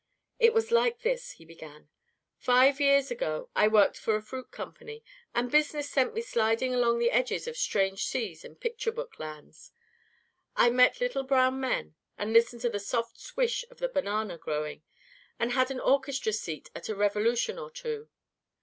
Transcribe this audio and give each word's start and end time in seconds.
"It 0.39 0.55
was 0.55 0.71
like 0.71 1.01
this," 1.03 1.33
he 1.33 1.45
began. 1.45 1.87
"Five 2.35 2.81
years 2.81 3.11
ago 3.11 3.49
I 3.55 3.67
worked 3.67 3.97
for 3.99 4.15
a 4.15 4.21
fruit 4.23 4.49
company, 4.49 5.03
and 5.35 5.51
business 5.51 5.87
sent 5.91 6.15
me 6.15 6.21
sliding 6.23 6.73
along 6.73 6.97
the 6.97 7.11
edges 7.11 7.47
of 7.47 7.55
strange 7.55 8.03
seas 8.05 8.43
and 8.43 8.59
picture 8.59 8.91
book 8.91 9.19
lands. 9.19 9.71
I 10.55 10.71
met 10.71 11.01
little 11.01 11.21
brown 11.21 11.59
men, 11.59 11.93
and 12.17 12.33
listened 12.33 12.63
to 12.63 12.69
the 12.69 12.79
soft 12.79 13.19
swish 13.19 13.63
of 13.69 13.77
the 13.77 13.89
banana 13.89 14.39
growing, 14.39 14.81
and 15.37 15.51
had 15.51 15.69
an 15.69 15.79
orchestra 15.79 16.33
seat 16.33 16.71
at 16.73 16.89
a 16.89 16.95
revolution 16.95 17.59
or 17.59 17.69
two. 17.69 18.09